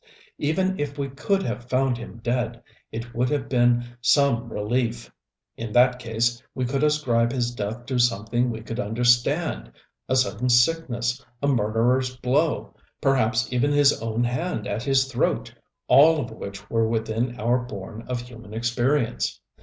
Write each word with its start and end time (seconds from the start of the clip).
Even 0.39 0.79
if 0.79 0.97
we 0.97 1.09
could 1.09 1.43
have 1.43 1.69
found 1.69 1.95
him 1.95 2.17
dead 2.23 2.63
it 2.91 3.13
would 3.13 3.29
have 3.29 3.47
been 3.47 3.85
some 4.01 4.51
relief. 4.51 5.11
In 5.57 5.71
that 5.73 5.99
case 5.99 6.41
we 6.55 6.65
could 6.65 6.83
ascribe 6.83 7.31
his 7.31 7.53
death 7.53 7.85
to 7.85 7.99
something 7.99 8.49
we 8.49 8.61
could 8.61 8.79
understand 8.79 9.71
a 10.09 10.15
sudden 10.15 10.49
sickness, 10.49 11.23
a 11.43 11.47
murderer's 11.47 12.17
blow, 12.17 12.73
perhaps 12.99 13.53
even 13.53 13.71
his 13.73 14.01
own 14.01 14.23
hand 14.23 14.65
at 14.65 14.81
his 14.81 15.05
throat, 15.05 15.53
all 15.87 16.19
of 16.19 16.31
which 16.31 16.67
were 16.67 16.87
within 16.87 17.39
our 17.39 17.59
bourne 17.59 18.01
of 18.07 18.21
human 18.21 18.55
experience. 18.55 19.39